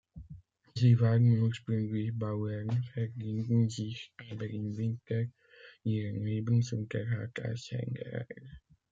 [0.73, 5.25] Sie waren ursprünglich Bauern, verdienten sich aber im Winter
[5.83, 8.25] ihren Lebensunterhalt als Händler.